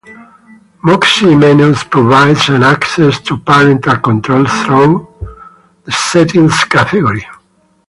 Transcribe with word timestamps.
Moxi 0.83 1.35
Menu 1.35 1.75
provides 1.91 2.49
access 2.49 3.19
to 3.19 3.37
parental 3.37 3.97
controls 3.97 4.51
through 4.63 5.07
the 5.83 5.91
settings 5.91 6.63
category. 6.63 7.23